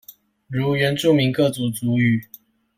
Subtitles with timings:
[0.47, 2.21] 如原住民各族族語